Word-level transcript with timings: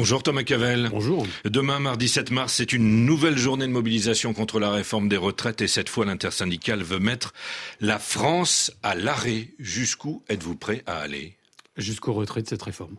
Bonjour 0.00 0.22
Thomas 0.22 0.44
Cavel. 0.44 0.88
Bonjour. 0.90 1.26
Demain, 1.44 1.78
mardi 1.78 2.08
7 2.08 2.30
mars, 2.30 2.54
c'est 2.54 2.72
une 2.72 3.04
nouvelle 3.04 3.36
journée 3.36 3.66
de 3.66 3.70
mobilisation 3.70 4.32
contre 4.32 4.58
la 4.58 4.70
réforme 4.70 5.10
des 5.10 5.18
retraites 5.18 5.60
et 5.60 5.68
cette 5.68 5.90
fois 5.90 6.06
l'intersyndicale 6.06 6.82
veut 6.82 6.98
mettre 6.98 7.34
la 7.82 7.98
France 7.98 8.72
à 8.82 8.94
l'arrêt. 8.94 9.48
Jusqu'où 9.58 10.22
êtes-vous 10.30 10.56
prêt 10.56 10.82
à 10.86 11.00
aller? 11.00 11.36
Jusqu'au 11.76 12.14
retrait 12.14 12.40
de 12.40 12.48
cette 12.48 12.62
réforme. 12.62 12.96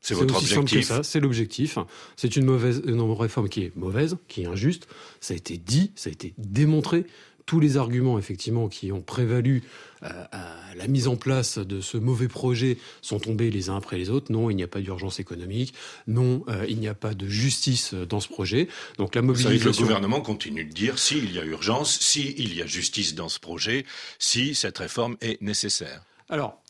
C'est 0.00 0.14
votre 0.14 0.38
aussi 0.38 0.56
objectif. 0.56 0.88
Simple 0.88 0.98
que 0.98 1.04
ça, 1.04 1.08
c'est 1.08 1.20
l'objectif. 1.20 1.78
C'est 2.16 2.34
une 2.34 2.46
mauvaise 2.46 2.82
une 2.84 3.00
réforme 3.12 3.48
qui 3.48 3.62
est 3.62 3.76
mauvaise, 3.76 4.16
qui 4.26 4.42
est 4.42 4.46
injuste. 4.46 4.88
Ça 5.20 5.34
a 5.34 5.36
été 5.36 5.56
dit, 5.56 5.92
ça 5.94 6.10
a 6.10 6.12
été 6.12 6.34
démontré. 6.36 7.06
Tous 7.50 7.58
les 7.58 7.78
arguments, 7.78 8.16
effectivement, 8.16 8.68
qui 8.68 8.92
ont 8.92 9.00
prévalu 9.00 9.64
euh, 10.04 10.08
à 10.30 10.72
la 10.76 10.86
mise 10.86 11.08
en 11.08 11.16
place 11.16 11.58
de 11.58 11.80
ce 11.80 11.98
mauvais 11.98 12.28
projet 12.28 12.78
sont 13.02 13.18
tombés 13.18 13.50
les 13.50 13.70
uns 13.70 13.76
après 13.76 13.98
les 13.98 14.08
autres. 14.08 14.30
Non, 14.30 14.50
il 14.50 14.54
n'y 14.54 14.62
a 14.62 14.68
pas 14.68 14.80
d'urgence 14.80 15.18
économique. 15.18 15.74
Non, 16.06 16.44
euh, 16.46 16.64
il 16.68 16.78
n'y 16.78 16.86
a 16.86 16.94
pas 16.94 17.12
de 17.12 17.26
justice 17.26 17.92
dans 17.92 18.20
ce 18.20 18.28
projet. 18.28 18.68
Donc 18.98 19.16
la 19.16 19.22
mobilisation. 19.22 19.50
Vous 19.50 19.64
savez 19.64 19.72
que 19.72 19.80
le 19.80 19.84
gouvernement 19.84 20.20
continue 20.20 20.64
de 20.64 20.72
dire 20.72 20.96
s'il 20.96 21.32
y 21.32 21.40
a 21.40 21.44
urgence, 21.44 21.98
s'il 21.98 22.54
y 22.54 22.62
a 22.62 22.66
justice 22.66 23.16
dans 23.16 23.28
ce 23.28 23.40
projet, 23.40 23.84
si 24.20 24.54
cette 24.54 24.78
réforme 24.78 25.16
est 25.20 25.42
nécessaire. 25.42 26.04
Alors, 26.28 26.62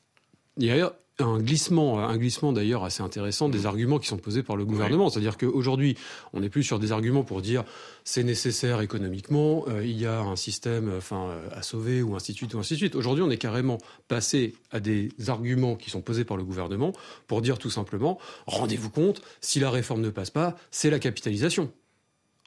il 0.56 0.64
y 0.64 0.70
a 0.70 0.94
un 1.20 1.38
glissement, 1.38 2.00
un 2.00 2.16
glissement 2.16 2.52
d'ailleurs 2.52 2.84
assez 2.84 3.02
intéressant 3.02 3.48
des 3.48 3.66
arguments 3.66 3.98
qui 3.98 4.08
sont 4.08 4.16
posés 4.16 4.42
par 4.42 4.56
le 4.56 4.64
gouvernement. 4.64 5.06
Oui. 5.06 5.10
C'est-à-dire 5.10 5.36
qu'aujourd'hui, 5.36 5.96
on 6.32 6.40
n'est 6.40 6.48
plus 6.48 6.62
sur 6.62 6.78
des 6.78 6.92
arguments 6.92 7.22
pour 7.22 7.42
dire 7.42 7.64
c'est 8.04 8.24
nécessaire 8.24 8.80
économiquement, 8.80 9.64
euh, 9.68 9.84
il 9.84 9.98
y 9.98 10.06
a 10.06 10.20
un 10.20 10.36
système 10.36 10.92
enfin, 10.96 11.28
euh, 11.28 11.48
à 11.52 11.62
sauver 11.62 12.02
ou 12.02 12.14
ainsi 12.14 12.32
de 12.32 12.36
suite 12.36 12.54
ou 12.54 12.58
ainsi 12.58 12.74
de 12.74 12.78
suite. 12.78 12.94
Aujourd'hui, 12.94 13.22
on 13.22 13.30
est 13.30 13.38
carrément 13.38 13.78
passé 14.08 14.54
à 14.70 14.80
des 14.80 15.10
arguments 15.28 15.76
qui 15.76 15.90
sont 15.90 16.00
posés 16.00 16.24
par 16.24 16.36
le 16.36 16.44
gouvernement 16.44 16.92
pour 17.26 17.42
dire 17.42 17.58
tout 17.58 17.70
simplement 17.70 18.18
rendez-vous 18.46 18.90
compte, 18.90 19.22
si 19.40 19.60
la 19.60 19.70
réforme 19.70 20.00
ne 20.00 20.10
passe 20.10 20.30
pas, 20.30 20.56
c'est 20.70 20.90
la 20.90 20.98
capitalisation 20.98 21.70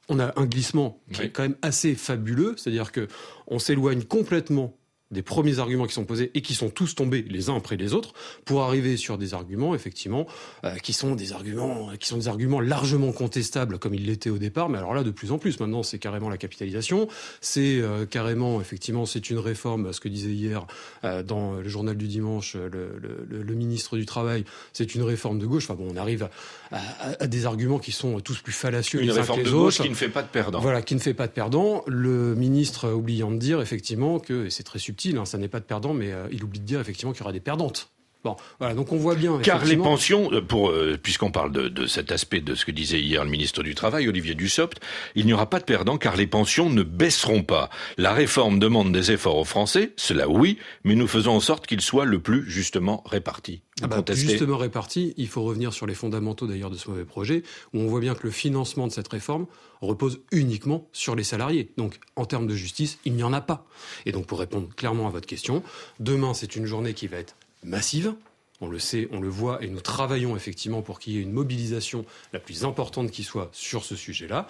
on 0.10 0.20
a 0.20 0.34
un 0.38 0.46
glissement 0.46 1.00
qui 1.14 1.22
oui. 1.22 1.26
est 1.28 1.30
quand 1.30 1.44
même 1.44 1.56
assez 1.62 1.96
fabuleux, 1.96 2.56
c'est-à-dire 2.58 2.92
que 2.92 3.08
on 3.48 3.60
s'éloigne 3.60 4.04
complètement 4.04 4.76
des 5.14 5.22
premiers 5.22 5.60
arguments 5.60 5.86
qui 5.86 5.94
sont 5.94 6.04
posés 6.06 6.32
et 6.34 6.42
qui 6.42 6.54
sont 6.54 6.70
tous 6.70 6.96
tombés 6.96 7.26
les 7.30 7.50
uns 7.50 7.56
après 7.56 7.78
les 7.78 7.94
autres 7.94 8.14
pour 8.46 8.64
arriver 8.64 8.98
sur 8.98 9.18
des 9.18 9.34
arguments 9.34 9.74
effectivement 9.76 10.28
euh, 10.66 10.76
qui 10.78 10.92
sont 10.94 11.16
des 11.16 11.32
arguments 11.32 11.92
qui 12.00 12.08
sont 12.08 12.18
des 12.18 12.28
arguments 12.28 12.60
largement 12.60 13.12
contestables 13.14 13.80
comme 13.80 13.94
ils 13.94 14.06
l'étaient 14.06 14.30
au 14.30 14.38
départ. 14.38 14.70
Mais 14.70 14.78
alors 14.78 14.94
là 14.94 15.04
de 15.04 15.12
plus 15.12 15.32
en 15.32 15.38
plus 15.38 15.60
maintenant 15.60 15.84
c'est 15.84 16.00
carrément 16.00 16.30
la 16.30 16.38
capitalisation. 16.38 17.08
C'est 17.40 17.80
euh, 17.80 18.06
carrément 18.06 18.60
effectivement 18.60 19.06
c'est 19.06 19.30
une 19.30 19.40
réforme 19.40 19.94
ce 19.94 20.00
que 20.02 20.10
disait 20.10 20.32
hier 20.32 20.68
euh, 21.04 21.24
dans 21.24 21.54
le 21.54 21.70
journal 21.70 21.96
du 21.96 22.08
dimanche 22.08 22.56
le, 22.56 22.70
le, 23.02 23.44
le 23.44 23.54
ministre 23.56 23.96
du 23.96 24.06
travail. 24.06 24.44
C'est 24.74 24.96
une 24.96 25.04
réforme 25.04 25.40
de 25.40 25.46
gauche. 25.46 25.64
Enfin 25.70 25.76
bon 25.76 25.88
on 25.94 25.98
arrive 25.98 26.24
à, 26.72 26.78
à, 26.78 27.24
à 27.24 27.28
des 27.28 27.46
arguments 27.46 27.80
qui 27.80 27.92
sont 27.92 28.20
tous 28.20 28.40
plus 28.40 28.52
fallacieux 28.52 29.00
une 29.02 29.08
les 29.08 29.14
réforme 29.14 29.40
uns 29.40 29.44
que 29.44 29.48
de 29.48 29.54
les 29.54 29.58
gauche 29.58 29.76
autres. 29.76 29.84
qui 29.84 29.90
ne 29.90 29.96
fait 29.96 30.10
pas 30.10 30.24
de 30.24 30.28
perdants. 30.28 30.60
Voilà 30.60 30.82
qui 30.82 30.96
ne 30.96 31.00
fait 31.00 31.14
pas 31.14 31.28
de 31.28 31.32
perdants. 31.32 31.84
Le 31.88 32.36
ministre 32.36 32.92
oubliant 32.92 33.32
de 33.32 33.38
dire 33.38 33.62
effectivement 33.62 34.20
que 34.20 34.34
et 34.46 34.50
c'est 34.50 34.64
très 34.64 34.80
subtil 34.80 35.03
Hein, 35.12 35.26
ça 35.26 35.38
n'est 35.38 35.50
pas 35.50 35.60
de 35.60 35.66
perdant, 35.66 35.94
mais 35.94 36.12
euh, 36.12 36.28
il 36.32 36.44
oublie 36.44 36.60
de 36.60 36.66
dire 36.66 36.80
effectivement 36.80 37.12
qu'il 37.12 37.22
y 37.22 37.24
aura 37.24 37.34
des 37.34 37.40
perdantes. 37.40 37.92
Bon, 38.24 38.38
voilà, 38.60 38.74
donc 38.74 38.94
on 38.94 38.98
voit 38.98 39.16
bien. 39.16 39.40
Car 39.40 39.66
les 39.66 39.76
pensions, 39.76 40.30
pour 40.48 40.70
euh, 40.70 40.98
puisqu'on 41.02 41.32
parle 41.32 41.52
de, 41.52 41.68
de, 41.68 41.88
cet 41.88 42.12
aspect 42.12 42.40
de 42.40 42.56
ce 42.56 42.64
que 42.64 42.72
disait 42.72 43.02
hier 43.02 43.24
le 43.26 43.30
ministre 43.30 43.64
du 43.64 43.76
Travail, 43.76 44.08
Olivier 44.08 44.34
Dussopt, 44.34 44.80
il 45.16 45.26
n'y 45.26 45.34
aura 45.34 45.50
pas 45.50 45.60
de 45.60 45.66
perdants 45.66 45.98
car 45.98 46.16
les 46.16 46.28
pensions 46.28 46.70
ne 46.70 46.84
baisseront 46.84 47.44
pas. 47.44 47.70
La 47.98 48.14
réforme 48.14 48.60
demande 48.60 48.94
des 48.94 49.12
efforts 49.12 49.38
aux 49.38 49.44
Français, 49.44 49.92
cela 49.98 50.30
oui, 50.30 50.58
mais 50.86 50.96
nous 50.96 51.08
faisons 51.08 51.34
en 51.34 51.40
sorte 51.42 51.68
qu'ils 51.68 51.82
soient 51.82 52.06
le 52.06 52.20
plus 52.20 52.50
justement 52.50 53.04
répartis. 53.06 53.62
Ah 53.82 53.88
bah, 53.88 54.04
justement 54.14 54.58
répartis, 54.58 55.14
il 55.18 55.28
faut 55.28 55.44
revenir 55.44 55.74
sur 55.74 55.88
les 55.88 55.96
fondamentaux 55.96 56.48
d'ailleurs 56.48 56.70
de 56.70 56.78
ce 56.78 56.90
mauvais 56.90 57.06
projet, 57.06 57.44
où 57.74 57.80
on 57.80 57.88
voit 57.88 58.00
bien 58.00 58.16
que 58.16 58.24
le 58.24 58.32
financement 58.32 58.88
de 58.88 58.92
cette 58.92 59.08
réforme 59.08 59.48
repose 59.82 60.22
uniquement 60.32 60.88
sur 60.94 61.16
les 61.16 61.24
salariés. 61.24 61.72
Donc, 61.76 62.00
en 62.16 62.26
termes 62.26 62.48
de 62.48 62.54
justice, 62.54 63.00
il 63.04 63.14
n'y 63.14 63.24
en 63.24 63.34
a 63.34 63.42
pas. 63.42 63.66
Et 64.06 64.12
donc, 64.12 64.28
pour 64.28 64.40
répondre 64.40 64.70
clairement 64.76 65.08
à 65.08 65.10
votre 65.10 65.28
question, 65.28 65.64
demain, 66.00 66.34
c'est 66.34 66.56
une 66.56 66.66
journée 66.66 66.94
qui 66.94 67.08
va 67.08 67.18
être 67.18 67.36
massive. 67.64 68.14
On 68.62 68.68
le 68.68 68.80
sait, 68.80 69.10
on 69.12 69.20
le 69.20 69.28
voit, 69.28 69.62
et 69.64 69.68
nous 69.68 69.82
travaillons 69.82 70.38
effectivement 70.38 70.82
pour 70.82 71.00
qu'il 71.00 71.14
y 71.14 71.18
ait 71.18 71.22
une 71.22 71.34
mobilisation 71.34 72.06
la 72.32 72.40
plus 72.40 72.64
importante 72.64 73.12
qui 73.12 73.24
soit 73.24 73.50
sur 73.52 73.84
ce 73.84 73.96
sujet-là. 73.96 74.48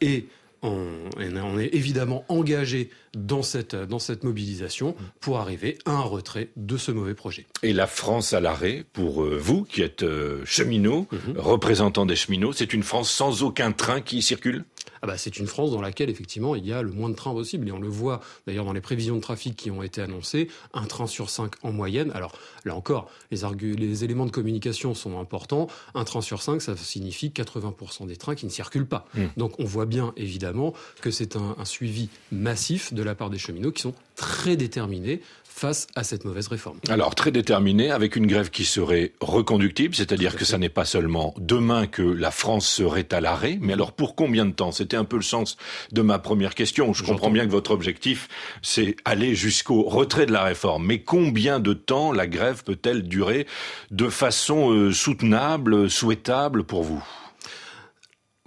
Et 0.00 0.26
on, 0.62 1.10
on, 1.18 1.58
est 1.58 1.74
évidemment 1.74 2.24
engagé 2.28 2.90
dans 3.14 3.42
cette, 3.42 3.74
dans 3.74 3.98
cette 3.98 4.24
mobilisation 4.24 4.94
pour 5.20 5.38
arriver 5.38 5.78
à 5.84 5.92
un 5.92 6.02
retrait 6.02 6.48
de 6.56 6.76
ce 6.76 6.92
mauvais 6.92 7.14
projet. 7.14 7.46
Et 7.62 7.72
la 7.72 7.86
France 7.86 8.32
à 8.32 8.40
l'arrêt, 8.40 8.84
pour 8.92 9.24
euh, 9.24 9.36
vous 9.36 9.64
qui 9.64 9.82
êtes 9.82 10.02
euh, 10.02 10.42
cheminot, 10.44 11.06
mm 11.10 11.16
-hmm. 11.16 11.38
représentant 11.38 12.06
des 12.06 12.16
cheminots, 12.16 12.52
c'est 12.52 12.72
une 12.72 12.82
France 12.82 13.10
sans 13.10 13.42
aucun 13.42 13.72
train 13.72 14.00
qui 14.00 14.22
circule? 14.22 14.64
Ah 15.02 15.06
bah, 15.06 15.18
c'est 15.18 15.38
une 15.38 15.46
France 15.46 15.70
dans 15.70 15.80
laquelle 15.80 16.10
effectivement 16.10 16.54
il 16.54 16.66
y 16.66 16.72
a 16.72 16.82
le 16.82 16.90
moins 16.90 17.08
de 17.08 17.14
trains 17.14 17.32
possible 17.32 17.68
et 17.68 17.72
on 17.72 17.80
le 17.80 17.88
voit 17.88 18.20
d'ailleurs 18.46 18.64
dans 18.64 18.72
les 18.72 18.80
prévisions 18.80 19.16
de 19.16 19.20
trafic 19.20 19.56
qui 19.56 19.70
ont 19.70 19.82
été 19.82 20.00
annoncées, 20.00 20.48
un 20.74 20.86
train 20.86 21.06
sur 21.06 21.30
cinq 21.30 21.52
en 21.62 21.72
moyenne. 21.72 22.10
Alors 22.12 22.32
là 22.64 22.74
encore, 22.74 23.10
les, 23.30 23.38
les 23.76 24.04
éléments 24.04 24.26
de 24.26 24.30
communication 24.30 24.94
sont 24.94 25.18
importants. 25.18 25.68
Un 25.94 26.04
train 26.04 26.20
sur 26.20 26.42
cinq, 26.42 26.62
ça 26.62 26.76
signifie 26.76 27.28
80% 27.28 28.06
des 28.06 28.16
trains 28.16 28.34
qui 28.34 28.46
ne 28.46 28.50
circulent 28.50 28.86
pas. 28.86 29.06
Mmh. 29.14 29.24
Donc 29.36 29.58
on 29.58 29.64
voit 29.64 29.86
bien 29.86 30.12
évidemment 30.16 30.72
que 31.00 31.10
c'est 31.10 31.36
un, 31.36 31.56
un 31.58 31.64
suivi 31.64 32.08
massif 32.32 32.92
de 32.92 33.02
la 33.02 33.14
part 33.14 33.30
des 33.30 33.38
cheminots 33.38 33.72
qui 33.72 33.82
sont 33.82 33.94
très 34.16 34.56
déterminés 34.56 35.20
face 35.56 35.86
à 35.96 36.04
cette 36.04 36.26
mauvaise 36.26 36.48
réforme. 36.48 36.78
Alors 36.90 37.14
très 37.14 37.30
déterminé, 37.30 37.90
avec 37.90 38.14
une 38.14 38.26
grève 38.26 38.50
qui 38.50 38.66
serait 38.66 39.12
reconductible, 39.20 39.94
c'est-à-dire 39.94 40.36
que 40.36 40.44
ça 40.44 40.58
n'est 40.58 40.68
pas 40.68 40.84
seulement 40.84 41.34
demain 41.38 41.86
que 41.86 42.02
la 42.02 42.30
France 42.30 42.68
serait 42.68 43.12
à 43.12 43.22
l'arrêt, 43.22 43.58
mais 43.62 43.72
alors 43.72 43.92
pour 43.92 44.14
combien 44.14 44.44
de 44.44 44.52
temps? 44.52 44.70
C'était 44.70 44.98
un 44.98 45.04
peu 45.04 45.16
le 45.16 45.22
sens 45.22 45.56
de 45.92 46.02
ma 46.02 46.18
première 46.18 46.54
question. 46.54 46.92
Je 46.92 47.02
comprends 47.02 47.30
bien 47.30 47.46
que 47.46 47.50
votre 47.50 47.70
objectif, 47.70 48.28
c'est 48.60 48.96
aller 49.06 49.34
jusqu'au 49.34 49.82
retrait 49.84 50.26
de 50.26 50.32
la 50.32 50.44
réforme. 50.44 50.84
Mais 50.84 51.00
combien 51.00 51.58
de 51.58 51.72
temps 51.72 52.12
la 52.12 52.26
grève 52.26 52.62
peut-elle 52.62 53.02
durer 53.02 53.46
de 53.90 54.10
façon 54.10 54.72
euh, 54.72 54.92
soutenable, 54.92 55.88
souhaitable 55.88 56.64
pour 56.64 56.82
vous? 56.82 57.02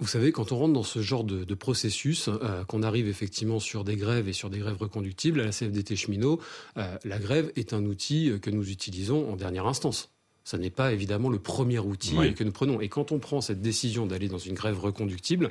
Vous 0.00 0.06
savez, 0.06 0.32
quand 0.32 0.52
on 0.52 0.58
rentre 0.58 0.72
dans 0.72 0.82
ce 0.82 1.02
genre 1.02 1.24
de, 1.24 1.44
de 1.44 1.54
processus, 1.54 2.28
euh, 2.28 2.64
qu'on 2.64 2.82
arrive 2.82 3.06
effectivement 3.06 3.60
sur 3.60 3.84
des 3.84 3.96
grèves 3.96 4.28
et 4.28 4.32
sur 4.32 4.50
des 4.50 4.58
grèves 4.58 4.78
reconductibles, 4.78 5.40
à 5.40 5.44
la 5.44 5.50
CFDT 5.50 5.94
cheminot, 5.96 6.40
euh, 6.78 6.96
la 7.04 7.18
grève 7.18 7.52
est 7.56 7.72
un 7.74 7.84
outil 7.84 8.32
que 8.40 8.50
nous 8.50 8.70
utilisons 8.70 9.30
en 9.30 9.36
dernière 9.36 9.66
instance. 9.66 10.10
Ça 10.44 10.58
n'est 10.58 10.70
pas 10.70 10.92
évidemment 10.92 11.28
le 11.28 11.38
premier 11.38 11.78
outil 11.78 12.16
oui. 12.16 12.34
que 12.34 12.42
nous 12.42 12.50
prenons. 12.50 12.80
Et 12.80 12.88
quand 12.88 13.12
on 13.12 13.18
prend 13.18 13.40
cette 13.40 13.60
décision 13.60 14.06
d'aller 14.06 14.28
dans 14.28 14.38
une 14.38 14.54
grève 14.54 14.80
reconductible, 14.80 15.50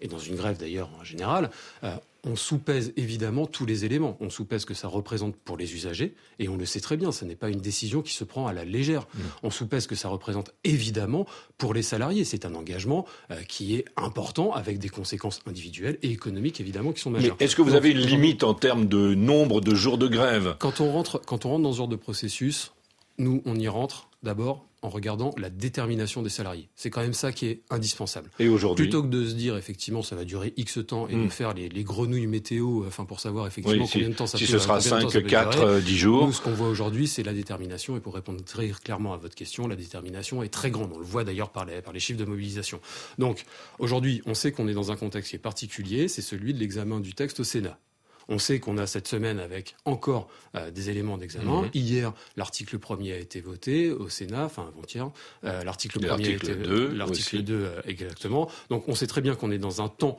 et 0.00 0.08
dans 0.08 0.18
une 0.18 0.34
grève 0.34 0.56
d'ailleurs 0.56 0.90
en 0.98 1.04
général, 1.04 1.50
euh, 1.84 1.94
on 2.24 2.36
soupèse 2.36 2.92
évidemment 2.96 3.46
tous 3.46 3.66
les 3.66 3.84
éléments. 3.84 4.16
On 4.20 4.30
soupèse 4.30 4.64
que 4.64 4.74
ça 4.74 4.88
représente 4.88 5.36
pour 5.36 5.56
les 5.56 5.74
usagers, 5.74 6.14
et 6.38 6.48
on 6.48 6.56
le 6.56 6.66
sait 6.66 6.80
très 6.80 6.96
bien, 6.96 7.12
ce 7.12 7.24
n'est 7.24 7.36
pas 7.36 7.48
une 7.48 7.60
décision 7.60 8.02
qui 8.02 8.14
se 8.14 8.24
prend 8.24 8.46
à 8.46 8.52
la 8.52 8.64
légère. 8.64 9.06
Mmh. 9.14 9.20
On 9.44 9.50
soupèse 9.50 9.86
que 9.86 9.94
ça 9.94 10.08
représente 10.08 10.52
évidemment 10.64 11.26
pour 11.58 11.74
les 11.74 11.82
salariés. 11.82 12.24
C'est 12.24 12.44
un 12.44 12.54
engagement 12.54 13.06
euh, 13.30 13.42
qui 13.48 13.74
est 13.74 13.84
important, 13.96 14.52
avec 14.52 14.78
des 14.78 14.88
conséquences 14.88 15.40
individuelles 15.46 15.98
et 16.02 16.10
économiques 16.10 16.60
évidemment 16.60 16.92
qui 16.92 17.00
sont 17.00 17.10
majeures. 17.10 17.36
Mais 17.38 17.44
est-ce 17.44 17.56
que 17.56 17.62
vous 17.62 17.74
avez 17.74 17.90
une 17.90 17.98
limite 17.98 18.44
en 18.44 18.54
termes 18.54 18.86
de 18.86 19.14
nombre 19.14 19.60
de 19.60 19.74
jours 19.74 19.98
de 19.98 20.08
grève? 20.08 20.56
Quand 20.58 20.80
on, 20.80 20.92
rentre, 20.92 21.20
quand 21.24 21.44
on 21.44 21.50
rentre 21.50 21.62
dans 21.62 21.72
ce 21.72 21.78
genre 21.78 21.88
de 21.88 21.96
processus, 21.96 22.72
nous, 23.18 23.42
on 23.44 23.56
y 23.56 23.68
rentre 23.68 24.08
d'abord 24.22 24.66
en 24.82 24.88
regardant 24.88 25.34
la 25.36 25.50
détermination 25.50 26.22
des 26.22 26.30
salariés. 26.30 26.68
C'est 26.74 26.90
quand 26.90 27.02
même 27.02 27.12
ça 27.12 27.32
qui 27.32 27.46
est 27.46 27.62
indispensable. 27.70 28.30
Et 28.38 28.48
aujourd'hui 28.48 28.86
Plutôt 28.86 29.02
que 29.02 29.08
de 29.08 29.26
se 29.26 29.34
dire, 29.34 29.56
effectivement, 29.56 30.02
ça 30.02 30.16
va 30.16 30.24
durer 30.24 30.54
X 30.56 30.78
temps 30.86 31.06
et 31.08 31.14
mmh. 31.14 31.24
de 31.24 31.28
faire 31.30 31.54
les, 31.54 31.68
les, 31.68 31.84
grenouilles 31.84 32.26
météo, 32.26 32.86
enfin, 32.86 33.04
pour 33.04 33.20
savoir 33.20 33.46
effectivement 33.46 33.84
oui, 33.84 33.90
combien 33.92 34.08
de 34.08 34.14
temps 34.14 34.26
ça 34.26 34.38
si 34.38 34.46
peut 34.46 34.52
ce 34.52 34.58
sera 34.58 34.80
5, 34.80 35.26
4, 35.26 35.80
10 35.80 35.96
jours. 35.96 36.26
Nous, 36.26 36.32
ce 36.32 36.40
qu'on 36.40 36.52
voit 36.52 36.68
aujourd'hui, 36.68 37.08
c'est 37.08 37.22
la 37.22 37.34
détermination. 37.34 37.96
Et 37.96 38.00
pour 38.00 38.14
répondre 38.14 38.42
très 38.42 38.68
clairement 38.68 39.12
à 39.12 39.16
votre 39.18 39.34
question, 39.34 39.68
la 39.68 39.76
détermination 39.76 40.42
est 40.42 40.48
très 40.48 40.70
grande. 40.70 40.90
On 40.94 40.98
le 40.98 41.04
voit 41.04 41.24
d'ailleurs 41.24 41.50
par 41.50 41.66
les, 41.66 41.82
par 41.82 41.92
les 41.92 42.00
chiffres 42.00 42.18
de 42.18 42.24
mobilisation. 42.24 42.80
Donc, 43.18 43.44
aujourd'hui, 43.78 44.22
on 44.26 44.34
sait 44.34 44.52
qu'on 44.52 44.68
est 44.68 44.74
dans 44.74 44.90
un 44.92 44.96
contexte 44.96 45.30
qui 45.30 45.36
est 45.36 45.40
particulier. 45.40 46.08
C'est 46.08 46.22
celui 46.22 46.54
de 46.54 46.58
l'examen 46.58 47.00
du 47.00 47.14
texte 47.14 47.40
au 47.40 47.44
Sénat. 47.44 47.78
On 48.28 48.38
sait 48.38 48.60
qu'on 48.60 48.78
a 48.78 48.86
cette 48.86 49.08
semaine 49.08 49.38
avec 49.38 49.76
encore 49.84 50.28
euh, 50.54 50.70
des 50.70 50.90
éléments 50.90 51.18
d'examen. 51.18 51.62
Mmh. 51.62 51.70
Hier, 51.74 52.12
l'article 52.36 52.78
premier 52.78 53.12
a 53.12 53.18
été 53.18 53.40
voté 53.40 53.90
au 53.90 54.08
Sénat, 54.08 54.44
enfin 54.44 54.68
avant-hier. 54.68 55.10
Euh, 55.44 55.64
l'article 55.64 56.00
premier 56.00 56.28
a 56.28 56.30
été 56.32 56.54
l'article 56.94 57.42
2 57.42 57.54
euh, 57.54 57.80
exactement. 57.84 58.50
Donc 58.68 58.88
on 58.88 58.94
sait 58.94 59.06
très 59.06 59.20
bien 59.20 59.34
qu'on 59.34 59.50
est 59.50 59.58
dans 59.58 59.82
un 59.82 59.88
temps 59.88 60.18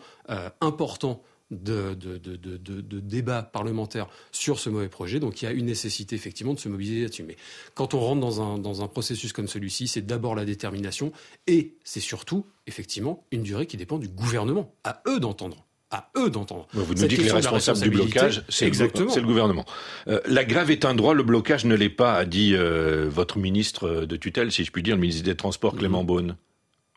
important 0.62 1.24
de, 1.51 1.94
de, 1.94 2.18
de, 2.18 2.38
de, 2.38 3.00
débat 3.00 3.44
parlementaire 3.44 4.07
sur 4.31 4.59
ce 4.59 4.69
mauvais 4.69 4.88
projet. 4.88 5.19
Donc 5.19 5.42
il 5.42 5.45
y 5.45 5.48
a 5.48 5.51
une 5.51 5.65
nécessité 5.65 6.15
effectivement 6.15 6.53
de 6.53 6.59
se 6.59 6.69
mobiliser 6.69 7.03
là-dessus. 7.03 7.24
Mais 7.24 7.36
quand 7.74 7.94
on 7.94 8.00
rentre 8.00 8.21
dans 8.21 8.42
un, 8.42 8.57
dans 8.57 8.81
un 8.81 8.88
processus 8.88 9.33
comme 9.33 9.48
celui-ci, 9.48 9.88
c'est 9.88 10.01
d'abord 10.01 10.36
la 10.36 10.45
détermination 10.45 11.12
et 11.48 11.75
c'est 11.83 12.00
surtout 12.00 12.45
effectivement 12.68 13.25
une 13.31 13.44
durée 13.44 13.68
qui 13.68 13.77
dépend 13.77 13.98
du 13.98 14.07
gouvernement. 14.07 14.74
À 14.83 15.01
eux 15.07 15.19
d'entendre 15.19 15.65
à 15.92 16.10
eux 16.18 16.30
d'entendre. 16.30 16.68
Vous 16.74 16.94
nous 16.94 17.08
dites 17.08 17.20
que 17.20 17.24
les 17.24 17.32
responsables 17.32 17.80
du 17.80 17.90
blocage, 17.90 18.44
c'est 18.50 18.70
le, 18.70 19.20
le, 19.20 19.22
gouvernement. 19.22 19.66
Euh, 20.08 20.20
la 20.26 20.44
grève 20.44 20.72
est 20.72 20.86
un 20.86 20.96
droit, 20.96 21.14
le 21.14 21.24
blocage 21.24 21.66
ne 21.66 21.76
l'est 21.76 21.90
pas, 21.90 22.16
a 22.16 22.26
dit 22.26 22.56
euh, 22.56 23.08
votre 23.10 23.38
ministre 23.38 24.06
de 24.06 24.16
tutelle, 24.16 24.52
si 24.52 24.64
je 24.64 24.72
puis 24.72 24.84
dire, 24.84 24.96
le 24.96 25.02
ministre 25.02 25.24
des 25.24 25.36
Transports, 25.36 25.76
Clément 25.76 26.04
mmh. 26.04 26.08
Beaune. 26.08 26.36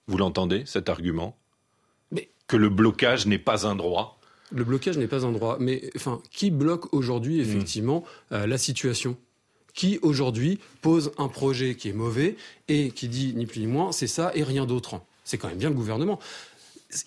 Vous 0.07 0.17
l'entendez, 0.17 0.63
cet 0.67 0.89
argument? 0.89 1.37
Mais... 2.11 2.29
Que 2.47 2.57
le 2.57 2.69
blocage 2.69 3.27
n'est 3.27 3.39
pas 3.39 3.67
un 3.67 3.75
droit? 3.75 4.21
Le 4.53 4.65
blocage 4.65 4.99
n'est 4.99 5.07
pas 5.07 5.25
un 5.27 5.33
droit. 5.33 5.57
Mais 5.59 5.91
enfin, 5.97 6.21
qui 6.31 6.51
bloque 6.51 6.93
aujourd'hui, 6.93 7.39
hmm. 7.39 7.41
effectivement, 7.41 8.05
euh, 8.33 8.47
la 8.47 8.59
situation? 8.59 9.17
Qui 9.73 9.99
aujourd'hui 10.03 10.61
pose 10.83 11.11
un 11.19 11.27
projet 11.27 11.75
qui 11.75 11.89
est 11.89 11.95
mauvais 11.95 12.37
et 12.69 12.91
qui 12.91 13.09
dit 13.09 13.33
ni 13.35 13.45
plus 13.45 13.61
ni 13.61 13.67
moins 13.67 13.91
c'est 13.91 14.07
ça 14.07 14.31
et 14.35 14.45
rien 14.45 14.67
d'autre? 14.67 15.01
C'est 15.25 15.37
quand 15.37 15.49
même 15.49 15.59
bien 15.59 15.71
le 15.71 15.75
gouvernement. 15.75 16.21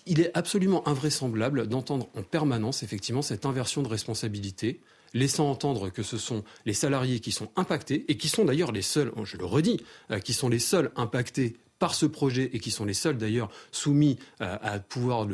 Il 0.06 0.20
est 0.20 0.30
absolument 0.36 0.86
invraisemblable 0.88 1.66
d'entendre 1.66 2.08
en 2.16 2.22
permanence 2.22 2.82
effectivement 2.82 3.22
cette 3.22 3.46
inversion 3.46 3.82
de 3.82 3.88
responsabilité 3.88 4.80
laissant 5.14 5.50
entendre 5.50 5.90
que 5.90 6.02
ce 6.02 6.18
sont 6.18 6.44
les 6.66 6.74
salariés 6.74 7.20
qui 7.20 7.32
sont 7.32 7.48
impactés 7.56 8.04
et 8.08 8.16
qui 8.16 8.28
sont 8.28 8.44
d'ailleurs 8.44 8.72
les 8.72 8.82
seuls, 8.82 9.12
je 9.24 9.36
le 9.36 9.44
redis, 9.44 9.80
euh, 10.10 10.18
qui 10.18 10.32
sont 10.32 10.48
les 10.48 10.58
seuls 10.58 10.90
impactés 10.96 11.56
par 11.78 11.94
ce 11.94 12.06
projet 12.06 12.50
et 12.52 12.58
qui 12.58 12.70
sont 12.70 12.84
les 12.84 12.94
seuls 12.94 13.16
d'ailleurs 13.16 13.50
soumis 13.70 14.18
euh, 14.40 14.56
à, 14.60 14.74
à 14.74 14.78
devoir 14.78 15.24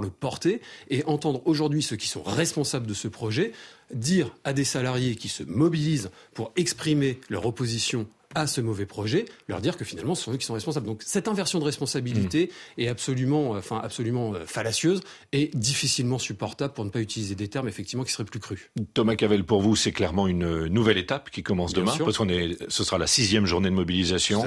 le 0.00 0.10
porter. 0.10 0.60
Et 0.90 1.04
entendre 1.04 1.42
aujourd'hui 1.44 1.82
ceux 1.82 1.96
qui 1.96 2.08
sont 2.08 2.22
responsables 2.22 2.86
de 2.86 2.94
ce 2.94 3.08
projet 3.08 3.52
dire 3.92 4.34
à 4.44 4.52
des 4.52 4.64
salariés 4.64 5.16
qui 5.16 5.28
se 5.28 5.42
mobilisent 5.42 6.10
pour 6.34 6.52
exprimer 6.56 7.20
leur 7.28 7.46
opposition 7.46 8.06
à 8.34 8.46
ce 8.46 8.60
mauvais 8.60 8.86
projet, 8.86 9.24
leur 9.48 9.60
dire 9.60 9.76
que 9.76 9.84
finalement 9.84 10.14
ce 10.14 10.24
sont 10.24 10.32
eux 10.32 10.36
qui 10.36 10.44
sont 10.44 10.54
responsables. 10.54 10.86
Donc 10.86 11.02
cette 11.04 11.28
inversion 11.28 11.58
de 11.58 11.64
responsabilité 11.64 12.50
mmh. 12.76 12.80
est 12.82 12.88
absolument, 12.88 13.54
euh, 13.54 13.58
enfin 13.58 13.80
absolument 13.82 14.34
euh, 14.34 14.44
fallacieuse 14.44 15.00
et 15.32 15.50
difficilement 15.54 16.18
supportable 16.18 16.74
pour 16.74 16.84
ne 16.84 16.90
pas 16.90 17.00
utiliser 17.00 17.34
des 17.34 17.48
termes 17.48 17.68
effectivement 17.68 18.04
qui 18.04 18.12
seraient 18.12 18.24
plus 18.24 18.40
crus. 18.40 18.70
Thomas 18.92 19.16
Cavel, 19.16 19.44
pour 19.44 19.62
vous, 19.62 19.76
c'est 19.76 19.92
clairement 19.92 20.26
une 20.28 20.66
nouvelle 20.66 20.98
étape 20.98 21.30
qui 21.30 21.42
commence 21.42 21.72
demain, 21.72 21.96
parce 21.96 22.18
qu'on 22.18 22.28
est, 22.28 22.56
ce 22.70 22.84
sera 22.84 22.98
la 22.98 23.06
sixième 23.06 23.46
journée 23.46 23.70
de 23.70 23.74
mobilisation. 23.74 24.46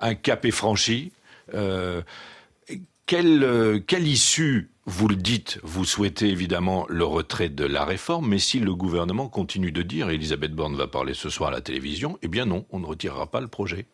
Un 0.00 0.14
cap 0.14 0.44
est 0.44 0.50
franchi. 0.50 1.12
Euh, 1.54 2.02
quelle, 3.06 3.82
quelle 3.86 4.06
issue 4.06 4.70
vous 4.86 5.08
le 5.08 5.16
dites, 5.16 5.58
vous 5.62 5.86
souhaitez 5.86 6.28
évidemment 6.28 6.84
le 6.90 7.04
retrait 7.04 7.48
de 7.48 7.64
la 7.64 7.86
réforme, 7.86 8.28
mais 8.28 8.38
si 8.38 8.60
le 8.60 8.74
gouvernement 8.74 9.28
continue 9.28 9.72
de 9.72 9.80
dire, 9.80 10.10
et 10.10 10.14
Elisabeth 10.14 10.52
Borne 10.52 10.76
va 10.76 10.86
parler 10.86 11.14
ce 11.14 11.30
soir 11.30 11.48
à 11.48 11.52
la 11.52 11.62
télévision, 11.62 12.18
eh 12.20 12.28
bien 12.28 12.44
non, 12.44 12.66
on 12.70 12.80
ne 12.80 12.86
retirera 12.86 13.30
pas 13.30 13.40
le 13.40 13.48
projet. 13.48 13.86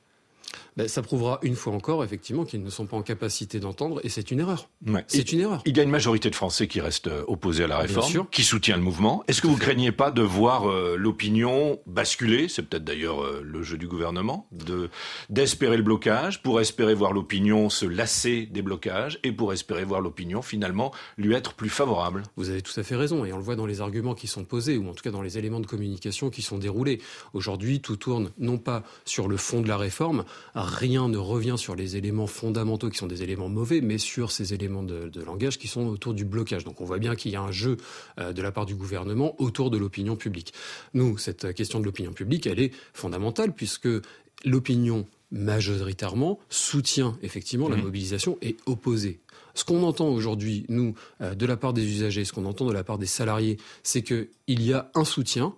Ben, 0.76 0.88
ça 0.88 1.02
prouvera 1.02 1.38
une 1.43 1.56
fois 1.56 1.72
encore, 1.72 2.05
effectivement, 2.05 2.44
qu'ils 2.44 2.62
ne 2.62 2.70
sont 2.70 2.87
pas 2.87 2.96
en 2.96 3.02
capacité 3.02 3.61
d'entendre, 3.61 4.00
et 4.05 4.08
c'est 4.08 4.31
une 4.31 4.40
erreur. 4.40 4.69
C'est 5.08 5.32
une 5.32 5.40
erreur. 5.40 5.62
Il 5.67 5.76
y 5.76 5.81
a 5.81 5.82
une 5.82 5.90
majorité 5.90 6.31
de 6.31 6.34
Français 6.34 6.69
qui 6.69 6.81
restent 6.81 7.08
euh, 7.08 7.25
opposés 7.26 7.64
à 7.64 7.67
la 7.67 7.78
réforme, 7.78 8.26
qui 8.31 8.44
soutient 8.44 8.76
le 8.76 8.82
mouvement. 8.82 9.25
Est-ce 9.28 9.43
que 9.43 9.46
vous 9.46 9.56
craignez 9.56 9.93
pas 9.93 10.11
de 10.11 10.22
voir 10.22 10.70
euh, 10.70 10.96
l'opinion 10.96 11.81
basculer? 11.87 12.49
C'est 12.49 12.62
peut-être 12.62 12.84
d'ailleurs 12.84 13.22
euh, 13.22 13.43
le 13.44 13.62
jeu 13.62 13.76
du 13.76 13.88
gouvernement, 13.88 14.46
de 14.52 14.90
d'espérer 15.28 15.76
le 15.76 15.82
blocage, 15.82 16.43
pour 16.43 16.61
espérer 16.61 16.94
voir 16.94 17.12
l'opinion 17.12 17.70
se 17.70 17.87
lasser 17.87 18.46
des 18.46 18.62
blocages, 18.62 19.19
et 19.22 19.32
pour 19.32 19.52
espérer 19.52 19.84
voir 19.84 20.00
l'opinion 20.00 20.43
finalement 20.43 20.93
lui 21.19 21.34
être 21.34 21.55
plus 21.55 21.69
favorable. 21.69 22.22
Vous 22.37 22.50
avez 22.50 22.62
tout 22.62 22.78
à 22.78 22.82
fait 22.82 22.96
raison, 22.96 23.25
et 23.25 23.32
on 23.32 23.37
le 23.37 23.43
voit 23.43 23.56
dans 23.56 23.67
les 23.67 23.81
arguments 23.81 24.14
qui 24.14 24.26
sont 24.26 24.44
posés, 24.44 24.76
ou 24.76 24.88
en 24.88 24.94
tout 24.94 25.02
cas 25.02 25.11
dans 25.11 25.22
les 25.22 25.38
éléments 25.38 25.61
de 25.61 25.67
communication 25.67 26.31
qui 26.31 26.43
sont 26.43 26.58
déroulés. 26.58 27.00
Aujourd'hui, 27.34 27.81
tout 27.81 27.96
tourne 27.96 28.31
non 28.38 28.58
pas 28.58 28.82
sur 29.05 29.28
le 29.28 29.37
fond 29.37 29.61
de 29.61 29.69
la 29.69 29.76
réforme, 29.76 30.25
rien 30.62 31.09
ne 31.09 31.19
revient 31.19 31.57
sur 31.57 31.75
les 31.75 31.97
éléments 31.97 32.27
fondamentaux 32.27 32.91
qui 32.91 32.99
sont 32.99 33.07
des 33.07 33.23
éléments 33.23 33.49
mauvais, 33.49 33.81
mais 33.81 33.99
sur 33.99 34.33
ces 34.33 34.55
éléments 34.55 34.83
de, 34.83 35.11
langage 35.25 35.59
qui 35.59 35.69
sont 35.69 35.87
autour 35.87 36.15
du 36.15 36.25
blocage. 36.25 36.65
Donc 36.65 36.81
on 36.81 36.85
voit 36.85 36.99
bien 36.99 37.15
qu'il 37.15 37.33
y 37.33 37.37
a 37.37 37.43
un 37.43 37.53
jeu 37.53 37.77
euh, 38.19 38.33
de 38.33 38.43
la 38.43 38.53
part 38.53 38.67
du 38.67 38.75
gouvernement 38.75 39.35
autour 39.41 39.71
de 39.71 39.79
l'opinion 39.79 40.17
publique. 40.17 40.53
Nous, 40.95 41.19
cette 41.19 41.55
question 41.55 41.81
de 41.81 41.85
l'opinion 41.85 42.12
publique, 42.12 42.47
elle 42.47 42.61
est 42.61 42.73
fondamentale 42.93 43.53
puisque 43.53 43.89
l'opinion 44.45 45.07
majoritairement 45.31 46.39
soutient 46.49 47.17
effectivement 47.23 47.69
la 47.69 47.77
mmh. 47.77 47.83
mobilisation 47.83 48.39
et 48.43 48.56
opposée. 48.67 49.21
Ce 49.55 49.65
qu'on 49.65 49.83
entend 49.83 50.09
aujourd'hui, 50.09 50.65
nous, 50.69 50.95
euh, 51.21 51.35
de 51.35 51.47
la 51.47 51.56
part 51.56 51.73
des 51.73 51.85
usagers, 51.85 52.25
ce 52.25 52.33
qu'on 52.33 52.47
entend 52.47 52.67
de 52.67 52.73
la 52.73 52.85
part 52.85 52.99
des 52.99 53.06
salariés, 53.06 53.59
c'est 53.83 54.03
qu'il 54.03 54.29
y 54.49 54.73
a 54.73 54.91
un 54.95 55.05
soutien, 55.05 55.55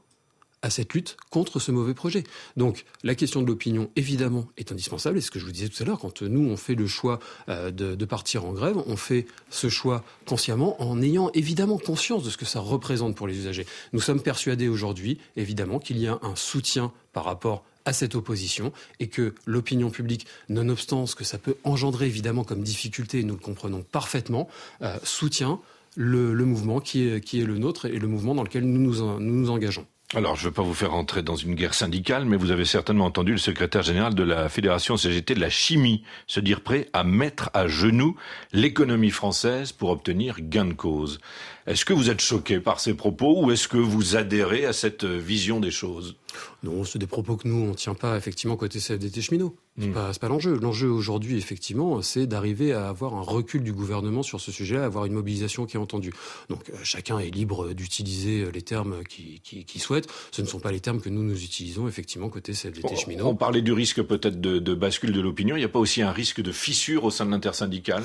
à 0.63 0.71
cette 0.71 0.95
lutte 0.95 1.17
contre 1.31 1.59
ce 1.61 1.73
mauvais 1.73 1.95
projet. 1.95 2.25
Donc 2.57 2.85
la 3.03 3.15
question 3.15 3.43
de 3.43 3.47
l'opinion, 3.47 3.91
évidemment, 3.97 4.47
est 4.57 4.73
indispensable. 4.73 5.19
Et 5.19 5.21
ce 5.21 5.31
que 5.31 5.39
je 5.39 5.45
vous 5.45 5.53
disais 5.53 5.69
tout 5.69 5.83
à 5.83 5.87
l'heure, 5.87 5.99
quand 5.99 6.23
nous, 6.23 6.49
on 6.49 6.57
fait 6.57 6.75
le 6.75 6.87
choix 6.87 7.19
euh, 7.49 7.71
de, 7.71 8.05
partir 8.05 8.45
en 8.45 8.53
grève, 8.53 8.77
on 8.87 8.97
fait 8.97 9.27
ce 9.51 9.69
choix 9.69 10.05
consciemment 10.27 10.81
en 10.83 11.01
ayant 11.03 11.31
évidemment 11.35 11.79
conscience 11.79 12.23
de 12.23 12.31
ce 12.31 12.37
que 12.37 12.45
ça 12.45 12.61
représente 12.61 13.17
pour 13.17 13.27
les 13.27 13.37
usagers. 13.37 13.67
Nous 13.93 14.01
sommes 14.01 14.21
persuadés 14.21 14.69
aujourd'hui, 14.69 15.19
évidemment, 15.37 15.79
qu'il 15.79 15.99
y 15.99 16.07
a 16.07 16.19
un 16.23 16.37
soutien 16.37 16.93
par 17.13 17.25
rapport 17.25 17.65
à 17.85 17.93
cette 17.93 18.15
opposition 18.15 18.73
et 19.01 19.09
que 19.09 19.35
l'opinion 19.45 19.91
publique, 19.91 20.27
nonobstant 20.49 21.07
ce 21.07 21.17
que 21.17 21.25
ça 21.25 21.39
peut 21.39 21.57
engendrer 21.65 22.07
évidemment 22.07 22.45
comme 22.45 22.63
difficulté, 22.63 23.25
nous 23.25 23.35
le 23.35 23.41
comprenons 23.41 23.83
parfaitement, 23.83 24.49
euh, 24.83 24.97
soutient 25.03 25.61
le, 25.97 26.33
mouvement 26.45 26.81
qui 26.81 27.09
est, 27.09 27.21
qui 27.21 27.41
est 27.41 27.45
le 27.45 27.59
nôtre 27.59 27.87
et 27.87 27.99
le 27.99 28.07
mouvement 28.07 28.35
dans 28.35 28.45
lequel 28.45 28.65
nous 28.65 28.81
nous, 28.81 29.19
nous, 29.19 29.35
nous 29.35 29.51
engageons. 29.51 29.87
Alors, 30.15 30.37
je 30.37 30.43
ne 30.43 30.49
veux 30.49 30.53
pas 30.53 30.63
vous 30.63 30.75
faire 30.75 30.91
rentrer 30.91 31.23
dans 31.23 31.37
une 31.37 31.55
guerre 31.55 31.73
syndicale, 31.73 32.27
mais 32.27 32.37
vous 32.37 32.51
avez 32.51 32.67
certainement 32.67 33.07
entendu 33.07 33.33
le 33.33 33.39
secrétaire 33.39 33.81
général 33.81 34.15
de 34.15 34.23
la 34.23 34.51
Fédération 34.51 34.99
CGT 34.99 35.35
de 35.35 35.41
la 35.41 35.49
chimie 35.49 36.03
se 36.27 36.39
dire 36.39 36.61
prêt 36.61 36.91
à 36.93 37.03
mettre 37.03 37.49
à 37.55 37.67
genoux 37.67 38.15
l'économie 38.53 39.11
française 39.11 39.73
pour 39.73 39.89
obtenir 39.89 40.37
gain 40.41 40.67
de 40.67 40.75
cause. 40.75 41.19
Est-ce 41.67 41.87
que 41.87 41.95
vous 41.95 42.11
êtes 42.11 42.21
choqué 42.21 42.61
par 42.61 42.79
ces 42.79 42.93
propos 42.93 43.43
ou 43.43 43.53
est-ce 43.53 43.69
que 43.69 43.79
vous 43.79 44.15
adhérez 44.15 44.67
à 44.67 44.75
cette 44.75 45.05
vision 45.05 45.61
des 45.61 45.71
choses? 45.71 46.17
Non, 46.63 46.85
c'est 46.85 46.99
des 46.99 47.07
propos 47.07 47.39
que 47.39 47.49
nous, 47.49 47.65
on 47.65 47.69
ne 47.69 47.75
tient 47.75 47.95
pas 47.95 48.19
effectivement 48.19 48.57
côté 48.57 48.81
CFDT 48.81 49.23
cheminot. 49.23 49.57
C'est 49.79 49.87
hmm. 49.87 49.93
pas, 49.93 50.13
pas 50.21 50.29
l'enjeu. 50.29 50.59
L'enjeu 50.61 50.91
aujourd'hui, 50.91 51.39
effectivement, 51.39 52.03
c'est 52.03 52.27
d'arriver 52.27 52.73
à 52.73 52.89
avoir 52.89 53.15
un 53.15 53.23
recul 53.23 53.63
du 53.63 53.73
gouvernement 53.73 54.23
sur 54.23 54.39
ce 54.39 54.53
sujet, 54.53 54.77
à 54.77 54.85
avoir 54.85 55.07
une 55.07 55.15
mobilisation 55.15 55.65
qui 55.65 55.77
est 55.77 55.81
entendue. 55.81 56.13
Donc 56.51 56.69
euh, 56.69 56.77
chacun 56.83 57.19
est 57.19 57.31
libre 57.31 57.73
d'utiliser 57.73 58.51
les 58.53 58.63
termes 58.63 59.03
qu'il 59.05 59.41
qui, 59.41 59.79
souhaite. 59.79 60.09
Ce 60.31 60.43
ne 60.43 60.47
sont 60.47 60.61
pas 60.61 60.73
les 60.73 60.81
termes 60.81 61.01
que 61.01 61.09
nous, 61.09 61.23
nous 61.23 61.43
utilisons 61.43 61.89
effectivement 61.89 62.29
côté 62.29 62.53
CFDT 62.53 62.97
cheminot. 62.97 63.27
On 63.27 63.35
parlait 63.35 63.63
du 63.63 63.73
risque 63.73 64.03
peut-être 64.03 64.41
de, 64.41 64.59
de 64.59 64.75
bascule 64.75 65.13
de 65.13 65.21
l'opinion. 65.21 65.57
Il 65.57 65.61
n'y 65.61 65.65
a 65.65 65.71
pas 65.71 65.79
aussi 65.79 66.03
un 66.03 66.13
risque 66.13 66.43
de 66.43 66.53
fissure 66.53 67.05
au 67.05 67.11
sein 67.11 67.25
de 67.25 67.31
l'intersyndicale? 67.31 68.05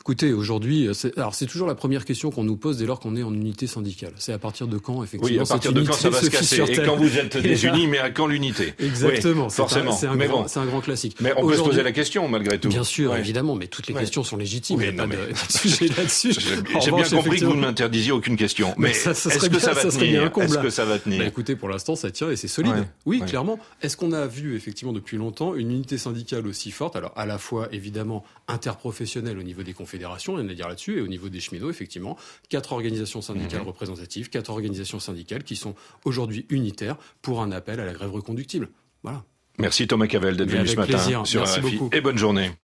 Écoutez, 0.00 0.32
aujourd'hui, 0.32 0.88
alors 1.16 1.34
c'est 1.34 1.44
toujours 1.44 1.66
la 1.66 1.74
première 1.74 2.06
question 2.06 2.30
qu'on 2.30 2.44
nous 2.44 2.56
pose 2.56 2.78
dès 2.78 2.86
lors 2.86 2.98
qu'on 2.98 3.14
est 3.14 3.22
en 3.22 3.34
unité 3.34 3.66
syndicale. 3.66 4.12
C'est 4.16 4.32
à 4.32 4.38
partir 4.38 4.66
de 4.66 4.78
quand, 4.78 5.02
effectivement, 5.02 5.36
Oui, 5.36 5.38
à 5.38 5.44
partir 5.44 5.72
de 5.72 5.82
quand 5.82 5.92
ça 5.92 6.08
va 6.08 6.22
se 6.22 6.30
casser? 6.30 6.62
Et 6.66 6.82
quand 6.82 6.96
vous 6.96 7.18
êtes 7.18 7.36
désunis, 7.42 7.86
mais 7.86 7.98
à 7.98 8.08
quand 8.08 8.26
l'unité? 8.26 8.72
Exactement. 8.78 9.50
forcément. 9.50 9.92
C'est 9.92 10.06
un, 10.06 10.16
grand, 10.16 10.56
un 10.56 10.66
grand 10.66 10.80
classique. 10.80 10.97
Mais 11.20 11.32
on 11.36 11.46
peut 11.46 11.56
se 11.56 11.62
poser 11.62 11.82
la 11.82 11.92
question, 11.92 12.28
malgré 12.28 12.58
tout. 12.58 12.68
Bien 12.68 12.84
sûr, 12.84 13.14
évidemment, 13.16 13.54
mais 13.54 13.66
toutes 13.66 13.86
les 13.86 13.94
questions 13.94 14.22
sont 14.22 14.36
légitimes. 14.36 14.80
il 14.80 14.92
n'y 14.92 15.00
a 15.00 15.06
pas, 15.06 15.14
de, 15.14 15.18
sujet 15.48 15.88
là-dessus. 15.96 16.32
J'ai 16.32 16.90
bien 16.92 17.04
compris 17.04 17.40
que 17.40 17.44
vous 17.44 17.54
ne 17.54 17.60
m'interdisiez 17.60 18.12
aucune 18.12 18.36
question. 18.36 18.74
Mais, 18.78 18.90
est-ce 18.90 19.48
que 19.48 19.58
ça 19.58 19.72
va 19.72 19.82
tenir 19.82 20.30
Est-ce 20.38 20.58
que 20.58 20.70
ça 20.70 20.84
va 20.84 20.98
tenir 20.98 21.22
Écoutez, 21.22 21.56
pour 21.56 21.68
l'instant, 21.68 21.96
ça 21.96 22.10
tient 22.10 22.30
et 22.30 22.36
c'est 22.36 22.48
solide. 22.48 22.86
Oui, 23.06 23.20
clairement. 23.26 23.58
Est-ce 23.82 23.96
qu'on 23.96 24.12
a 24.12 24.26
vu, 24.26 24.56
effectivement, 24.56 24.92
depuis 24.92 25.16
longtemps, 25.16 25.54
une 25.54 25.70
unité 25.70 25.98
syndicale 25.98 26.46
aussi 26.46 26.70
forte? 26.70 26.96
Alors, 26.96 27.12
à 27.16 27.26
la 27.26 27.38
fois, 27.38 27.68
évidemment, 27.72 28.24
interprofessionnelle 28.46 29.38
au 29.38 29.42
niveau 29.42 29.62
des 29.62 29.72
confédérations, 29.72 30.38
il 30.38 30.42
y 30.42 30.46
en 30.46 30.50
a 30.50 30.54
dire 30.54 30.68
et 30.88 31.00
au 31.00 31.06
niveau 31.06 31.28
des 31.28 31.40
cheminots, 31.40 31.70
effectivement, 31.70 32.16
quatre 32.48 32.72
organisations 32.72 33.20
syndicales 33.22 33.60
mhm. 33.60 33.68
représentatives, 33.68 34.28
quatre 34.30 34.50
organisations 34.50 35.00
syndicales 35.00 35.44
qui 35.44 35.56
sont 35.56 35.74
aujourd'hui 36.04 36.46
unitaires 36.50 36.96
pour 37.22 37.42
un 37.42 37.52
appel 37.52 37.80
à 37.80 37.84
la 37.84 37.92
grève 37.92 38.12
reconductible. 38.12 38.68
Voilà. 39.02 39.24
Merci 39.58 39.86
Thomas 39.88 40.06
Cavel 40.06 40.36
d'être 40.36 40.50
venu 40.50 40.66
ce 40.66 40.76
matin 40.76 41.24
sur 41.24 41.42
RFI 41.42 41.80
et 41.92 42.00
bonne 42.00 42.18
journée. 42.18 42.50